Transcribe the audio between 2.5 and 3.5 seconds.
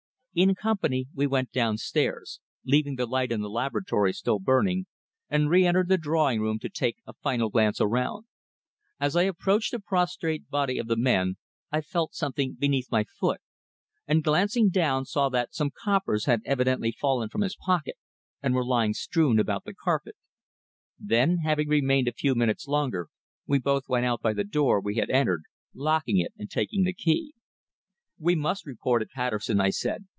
leaving the light in the